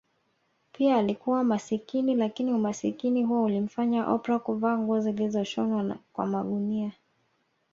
[0.71, 6.91] Pia alikuwa masikini lakini Umasikini huo ulimfanya Oprah kuvaa nguo zilizoshonwa kwa magunia